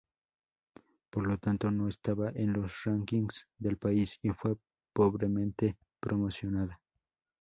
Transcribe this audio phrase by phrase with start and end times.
[1.11, 4.55] Por lo tanto, no estaba en los rankings del país y fue
[4.93, 6.81] pobremente promocionada.